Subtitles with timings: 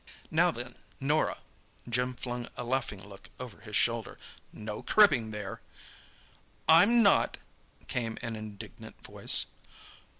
[0.31, 5.61] "Now then, Norah,"—Jim flung a laughing look over his shoulder—"no cribbing there!"
[6.67, 7.37] "I'm not!"
[7.87, 9.45] came an indignant voice.